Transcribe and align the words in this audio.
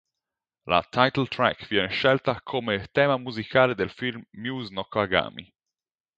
La 0.65 0.81
title 0.81 1.27
track 1.27 1.67
viene 1.67 1.89
scelta 1.91 2.41
come 2.41 2.87
tema 2.91 3.17
musicale 3.19 3.75
del 3.75 3.91
film 3.91 4.19
"Muse 4.31 4.73
no 4.73 4.83
kagami". 4.85 5.47